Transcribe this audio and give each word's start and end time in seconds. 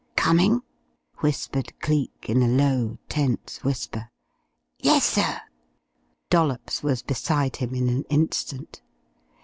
"Coming?" 0.15 0.61
whispered 1.19 1.79
Cleek 1.79 2.25
in 2.27 2.41
a 2.41 2.47
low, 2.47 2.97
tense 3.07 3.63
whisper. 3.63 4.09
"Yes 4.79 5.05
sir." 5.05 5.39
Dollops 6.31 6.81
was 6.81 7.03
beside 7.03 7.57
him 7.57 7.75
in 7.75 7.87
an 7.87 8.05
instant. 8.05 8.81